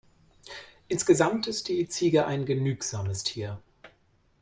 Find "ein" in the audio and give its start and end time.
2.25-2.47